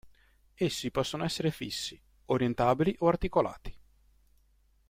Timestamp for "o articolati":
3.01-3.77